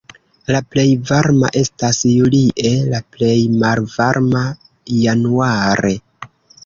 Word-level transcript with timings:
La 0.53 0.59
plej 0.75 0.85
varma 1.09 1.51
estas 1.61 1.99
julie, 2.13 2.73
la 2.95 3.01
plej 3.17 3.37
malvarma 3.65 4.43
januare. 5.05 5.97